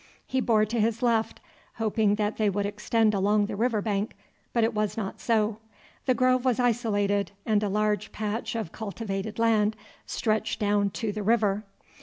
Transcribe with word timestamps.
He 0.25 0.41
bore 0.41 0.65
to 0.65 0.79
his 0.79 1.03
left, 1.03 1.41
hoping 1.75 2.15
that 2.15 2.37
they 2.37 2.49
would 2.49 2.65
extend 2.65 3.13
along 3.13 3.45
the 3.45 3.55
river 3.55 3.83
bank; 3.83 4.15
but 4.51 4.63
it 4.63 4.73
was 4.73 4.97
not 4.97 5.19
so. 5.21 5.59
The 6.07 6.15
grove 6.15 6.43
was 6.43 6.59
isolated, 6.59 7.33
and 7.45 7.61
a 7.61 7.69
large 7.69 8.11
patch 8.11 8.55
of 8.55 8.71
cultivated 8.71 9.37
land 9.37 9.75
stretched 10.07 10.59
down 10.59 10.89
to 10.89 11.11
the 11.11 11.21
river. 11.21 11.65